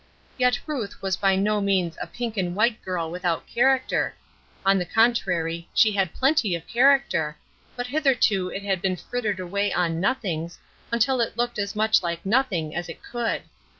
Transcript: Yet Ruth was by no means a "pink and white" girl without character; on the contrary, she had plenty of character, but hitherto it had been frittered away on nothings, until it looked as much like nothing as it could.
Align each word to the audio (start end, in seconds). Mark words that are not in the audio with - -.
Yet 0.35 0.59
Ruth 0.65 0.99
was 1.03 1.15
by 1.15 1.35
no 1.35 1.61
means 1.61 1.95
a 2.01 2.07
"pink 2.07 2.35
and 2.35 2.55
white" 2.55 2.81
girl 2.81 3.11
without 3.11 3.45
character; 3.45 4.15
on 4.65 4.79
the 4.79 4.83
contrary, 4.85 5.69
she 5.75 5.91
had 5.91 6.11
plenty 6.15 6.55
of 6.55 6.65
character, 6.65 7.37
but 7.75 7.85
hitherto 7.85 8.49
it 8.49 8.63
had 8.63 8.81
been 8.81 8.95
frittered 8.95 9.39
away 9.39 9.71
on 9.71 9.99
nothings, 9.99 10.57
until 10.91 11.21
it 11.21 11.37
looked 11.37 11.59
as 11.59 11.75
much 11.75 12.01
like 12.01 12.25
nothing 12.25 12.73
as 12.75 12.89
it 12.89 13.03
could. 13.03 13.43